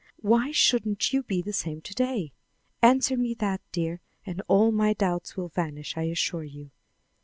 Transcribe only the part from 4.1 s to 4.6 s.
and